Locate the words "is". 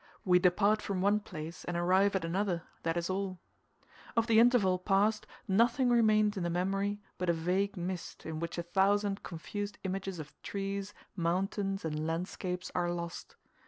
2.97-3.07